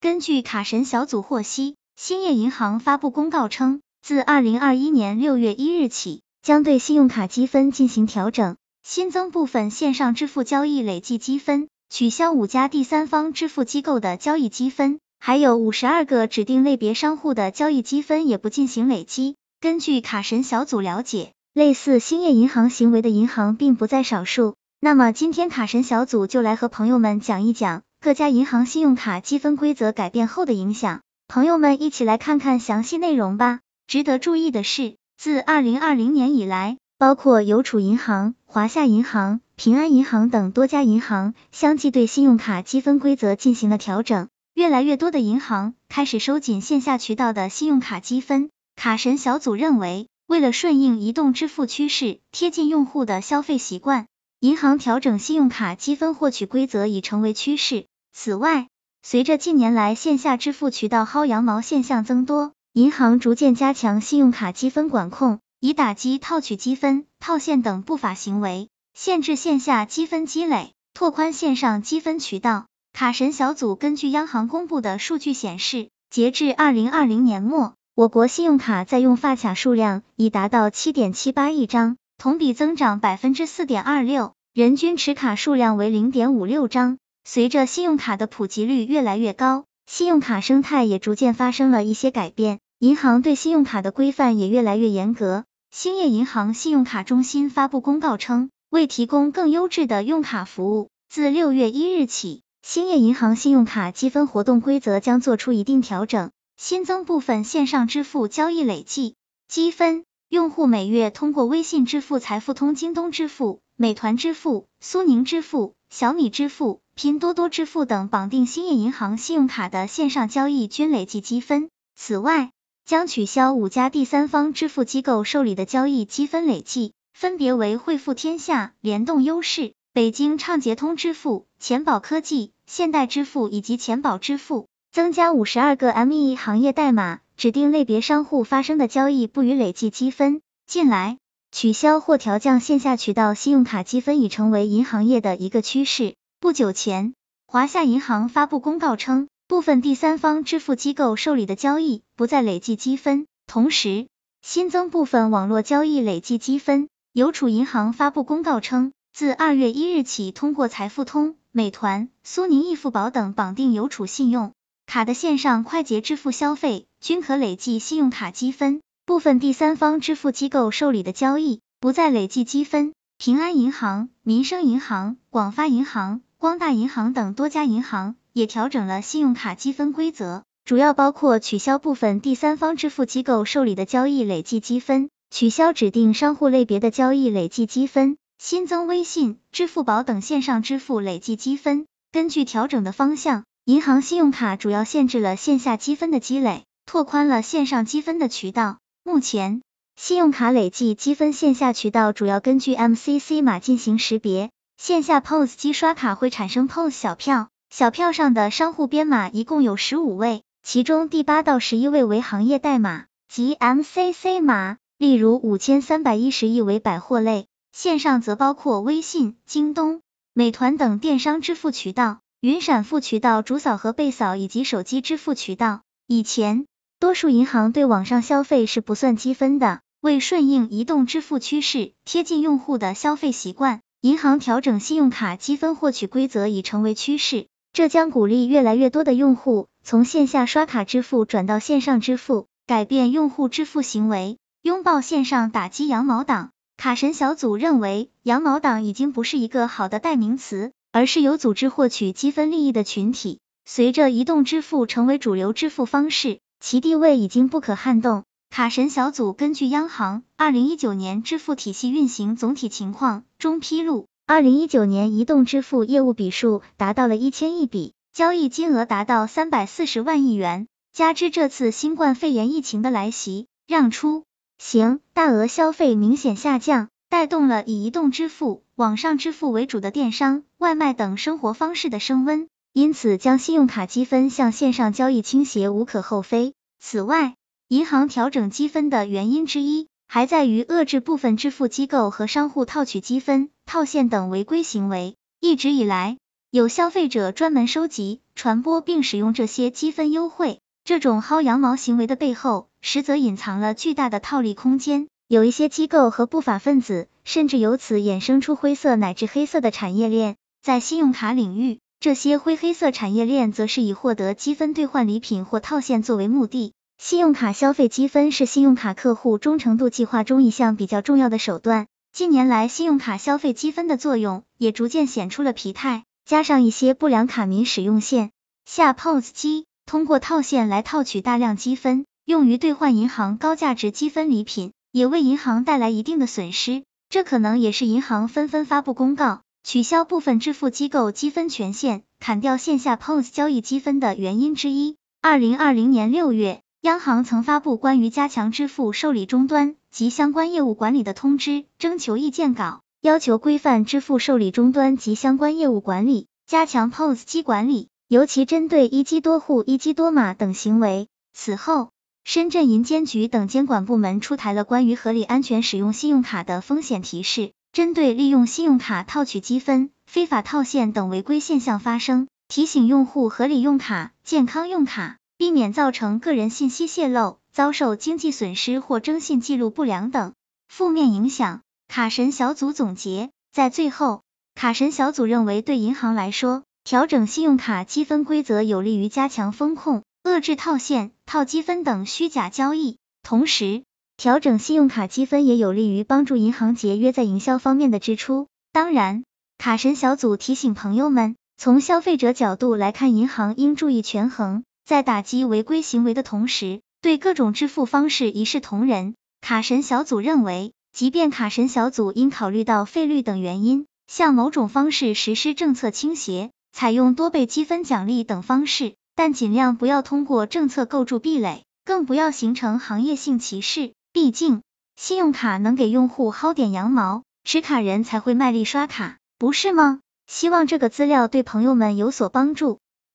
[0.00, 19.34] 根据卡神小组获悉，兴业银行发布公告称，自二零二一年六月一日起，将对信用卡积分进行调整，新增部分线上支付交易累计积分，取消五家第三方支付机构的交易积分，还有五十二个指定类别商户的交易积分也不进行累积。
[19.60, 24.54] 根据卡神小组了解，类似兴业银行行为的银行并不在少数。
[24.78, 33.58] 那么今天卡神小组就来和朋友们讲一讲各家银行信用卡积分规则改变后的影响，朋友们一起来看看详细内容吧。
[33.88, 48.48] 值得注意的是，自二零二零年以来，包括邮储银行、华夏银行、平安银行等多家银行相继对信用卡积分规则进行了调整，越来越多的银行开始收紧线下渠道的信用卡积分。
[48.76, 54.06] 卡神小组认为，为了顺应移动支付趋势，贴近用户的消费习惯。
[54.40, 57.86] 银行调整信用卡积分获取规则已成为趋势。
[58.12, 58.68] 此外，
[59.02, 72.66] 随着近年来线下支付渠道薅羊毛现象增多，银行逐渐加强信用卡积分管控，以打击套取积分、套现等不法行为，限制线下积分积累，拓宽线上积分渠道。
[72.92, 81.96] 卡神小组根据央行公布的数据显示，截至二零二零年末，我国信用卡在用发卡数量已达到七点七八亿张。
[82.20, 86.98] 同比增长百分之四点二六，人均持卡数量为零点五六张。
[87.24, 95.44] 随着信用卡的普及率越来越高，信用卡生态也逐渐发生了一些改变，银行对信用卡的规范也越来越严格。
[95.70, 109.14] 兴业银行信用卡中心发布公告称，为提供更优质的用卡服务，自六月一日起，兴业银行信用卡积分活动规则将做出一定调整，新增部分线上支付交易累计
[109.46, 110.04] 积分。
[110.30, 121.70] 用户每月通过微信支付、财付通、京东支付、美团支付、苏宁支付、小米支付、拼多多支付等绑定兴业银行信用卡的线上交易均累计积分。
[121.94, 122.50] 此外，
[122.84, 137.20] 将取消五家第三方支付机构受理的交易积分累计，分别为汇付天下、联动优势、北京畅捷通支付、钱宝科技、现代支付以及钱宝支付，增加五十二个 ME 行业代码。
[137.36, 140.42] 指定类别商户发生的交易不予累计积分。
[140.66, 141.18] 近来，
[141.50, 146.14] 取消或调降线下渠道信用卡积分已成为银行业的一个趋势。
[146.40, 147.14] 不久前，
[147.46, 154.06] 华夏银行发布公告称，部分第三方支付机构受理的交易不再累计积分，同时
[154.42, 156.88] 新增部分网络交易累计积分。
[157.12, 164.52] 邮储银行发布公告称，自二月一日起，通过财付通、美团、苏宁易付宝等绑定邮储信用。
[164.86, 172.92] 卡的线上快捷支付消费均可累计信用卡积分，部分第三方支付机构受理的交易不再累计积分。
[173.16, 191.86] 平安银行、民生银行、广发银行、光大银行等多家银行也调整了信用卡积分规则，主要包括取消部分第三方支付机构受理的交易累计积分，取消指定商户类别的交易累计积分，新增微信、支付宝等线上支付累计积分。
[192.12, 193.44] 根据调整的方向。
[193.64, 198.78] 银行信用卡主要限制了线下积分的积累，拓宽了线上积分的渠道。
[199.08, 199.62] 目前，
[199.96, 204.50] 信用卡累计积分线下渠道主要根据 MCC 码进行识别。
[204.76, 217.46] 线下 POS 机刷卡会产生 POS 小票，小票上的商户编码一共有十五位，其中第八到十一位为行业代码即 MCC 码，例如五千三百一十亿为百货类。
[217.72, 220.02] 线上则包括微信、京东、
[220.34, 222.18] 美团等电商支付渠道。
[222.42, 226.66] 云闪付渠道、主扫和被扫以及手机支付渠道，以前
[227.00, 229.80] 多数银行对网上消费是不算积分的。
[230.00, 237.46] 为顺应移动支付趋势，贴近用户的消费习惯，银行调整信用卡积分获取规则已成为趋势。
[237.72, 244.36] 这将鼓励越来越多的用户从线下刷卡支付转到线上支付，改变用户支付行为。
[244.62, 250.72] 拥抱线上打击羊毛党，卡神小组认为，羊毛党已经不是一个好的代名词。
[250.90, 253.38] 而是有组织获取积分利益的群体。
[253.66, 258.24] 随着移动支付成为主流支付方式，其地位已经不可撼动。
[258.50, 270.66] 卡神小组根据央行二零一九年支付体系运行总体情况中披露，二零一九年移动支付业务笔数达到了一千亿笔，交易金额达到三百四十万亿元。
[270.92, 274.24] 加之这次新冠肺炎疫情的来袭，让出
[274.58, 276.88] 行大额消费明显下降。
[277.10, 286.54] 带动了以移动支付、网上支付为主的电商、外卖等生活方式的升温，因此将信用卡积分向线上交易倾斜无可厚非。
[286.78, 287.34] 此外，
[287.66, 295.16] 银行调整积分的原因之一，还在于遏制部分支付机构和商户套取积分、套现等违规行为。
[295.40, 296.18] 一直以来，
[296.52, 300.60] 有消费者专门收集、传播并使用这些积分优惠。
[300.84, 305.08] 这种薅羊毛行为的背后，实则隐藏了巨大的套利空间。
[305.26, 310.36] 有一些机构和不法分子，甚至由此衍生出灰色乃至黑色的产业链。
[310.62, 316.72] 在信用卡领域，这些灰黑色产业链则是以获得积分兑换礼品或套现作为目的。
[316.96, 321.88] 信用卡消费积分是信用卡客户忠诚度计划中一项比较重要的手段。
[322.12, 328.30] 近年来，信用卡消费积分的作用也逐渐显出了疲态，加上一些不良卡民使用线
[328.64, 329.66] 下 POS 机。
[329.84, 336.84] 通过套现来套取大量积分，用于兑换银行高价值积分礼品，也为银行带来一定的损失。
[337.08, 344.96] 这可能也是银行纷纷发布公告，取消部分支付机构积分权限，砍掉线下 POS 交易积分的原因之一。
[345.20, 357.88] 二零二零年六月，央行曾发布关于加强支付受理终端及相关业务管理的通知征求意见稿，要求规范支付受理终端及相关业务管理，加强 POS 机管理。
[358.08, 361.08] 尤其针对一机多户、一机多码等行为。
[361.34, 361.90] 此后，
[362.24, 380.34] 深圳银监局等监管部门出台了关于合理安全使用信用卡的风险提示，针对利用信用卡套取积分、非法套现等违规现象发生，提醒用户合理用卡、健康用卡，避免造成个人信息泄露、遭受经济损失或征信记录不良等
[380.68, 381.60] 负面影响。
[381.86, 384.22] 卡神小组总结，在最后，
[384.54, 392.98] 卡神小组认为，对银行来说，调整信用卡积分规则有利于加强风控，遏制套现、套积分等虚假交易。
[393.22, 393.84] 同时，
[394.18, 398.48] 调整信用卡积分也有利于帮助银行节约在营销方面的支出。
[398.72, 399.22] 当然，
[399.58, 409.14] 卡神小组提醒朋友们，从消费者角度来看，银行应注意权衡，在打击违规行为的同时，对各种支付方式一视同仁。
[409.40, 416.50] 卡神小组认为，即便卡神小组因考虑到费率等原因，向某种方式实施政策倾斜。
[416.72, 423.92] 采用多倍积分奖励等方式，但尽量不要通过政策构筑壁垒，更不要形成行业性歧视。
[424.20, 424.62] 毕竟，
[424.96, 430.00] 信用卡能给用户薅点羊毛，持卡人才会卖力刷卡，不是吗？
[430.26, 432.80] 希望这个资料对朋友们有所帮助。